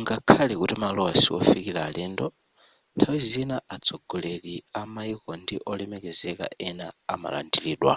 ngakhale 0.00 0.54
kuti 0.60 0.74
malowa 0.82 1.12
siofikila 1.20 1.80
alendo 1.88 2.26
nthawi 2.94 3.18
zina 3.30 3.56
atsogoleri 3.74 4.54
a 4.80 4.82
maiko 4.94 5.30
ndi 5.42 5.56
olemekezeka 5.70 6.46
ena 6.68 6.86
amalandilidwa 7.12 7.94